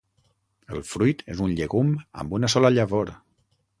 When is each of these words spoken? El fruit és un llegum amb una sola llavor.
El 0.77 0.81
fruit 0.93 1.21
és 1.33 1.43
un 1.47 1.53
llegum 1.59 1.93
amb 2.23 2.35
una 2.39 2.51
sola 2.55 2.73
llavor. 2.79 3.13